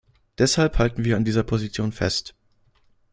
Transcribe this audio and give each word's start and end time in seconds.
Deshalb 0.39 0.79
halten 0.79 1.05
wir 1.05 1.15
an 1.15 1.25
dieser 1.25 1.43
Position 1.43 1.91
fest. 1.91 2.33